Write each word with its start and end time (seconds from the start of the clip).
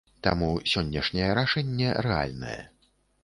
Таму 0.27 0.47
сённяшняе 0.71 1.27
рашэнне 1.39 1.89
рэальнае. 2.09 2.61